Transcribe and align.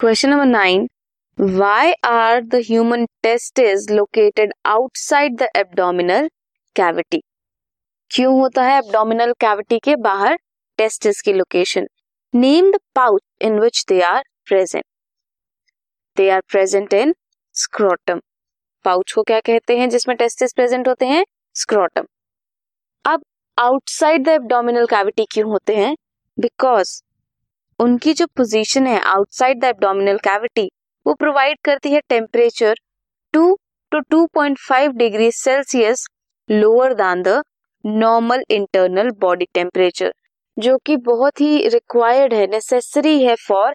Question 0.00 0.30
number 0.30 0.44
nine 0.44 0.86
why 1.38 1.92
are 2.04 2.40
the 2.44 2.60
human 2.66 3.04
test 3.22 3.58
is 3.58 3.92
located 3.92 4.52
outside 4.66 5.36
the 5.36 5.46
abdominal 5.56 6.28
cavity 6.76 7.20
क्यों 8.10 8.32
होता 8.40 8.62
है 8.62 8.76
abdominal 8.78 9.32
cavity 9.40 9.78
के 9.78 9.94
बाहर 10.06 10.36
testis 10.78 11.20
की 11.20 11.32
location 11.32 11.86
name 12.34 12.70
the 12.72 12.80
pouch 12.94 13.22
in 13.42 13.58
which 13.60 13.84
they 13.88 14.00
are 14.02 14.22
present 14.46 14.84
they 16.16 16.28
are 16.30 16.40
present 16.48 16.94
in 16.94 17.14
scrotum 17.54 18.20
pouch 18.84 19.12
को 19.12 19.22
क्या 19.22 19.40
कहते 19.40 19.78
हैं 19.78 19.88
जिसमें 19.90 20.16
टेस्टिस 20.16 20.52
प्रेजेंट 20.52 20.88
होते 20.88 21.06
हैं? 21.06 21.24
स्क्रोटम 21.56 22.06
अब 23.04 23.24
आउटसाइड 23.58 24.24
द 24.24 24.28
एबडोमिनल 24.28 24.86
कैविटी 24.86 25.26
क्यों 25.32 25.50
होते 25.50 25.76
हैं? 25.76 25.94
बिकॉज़ 26.38 27.00
उनकी 27.84 28.12
जो 28.14 28.26
पोजीशन 28.36 28.86
है 28.86 28.98
आउटसाइड 29.06 29.60
द 29.60 29.64
एब्डोमिनल 29.66 30.18
कैविटी 30.24 30.70
वो 31.06 31.14
प्रोवाइड 31.14 31.58
करती 31.64 31.92
है 31.92 32.00
temperature 32.08 32.74
two 33.34 33.42
two 33.92 34.00
two 34.10 34.24
point 34.34 34.58
five 34.58 34.92
degree 34.98 35.30
Celsius 35.34 36.06
lower 36.48 36.94
than 36.94 37.22
the 37.22 37.42
normal 37.84 38.44
internal 38.50 39.10
body 39.20 39.46
temperature 39.54 40.12
जो 40.56 40.76
कि 40.86 40.96
बहुत 41.04 41.40
ही 41.40 41.68
रिक्वायर्ड 41.68 42.34
है 42.34 42.46
नेसेसरी 42.46 43.22
है 43.22 43.34
for 43.38 43.74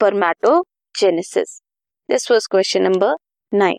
spermatogenesis 0.00 1.60
this 2.08 2.30
was 2.30 2.46
question 2.46 2.82
number 2.82 3.14
nine 3.52 3.78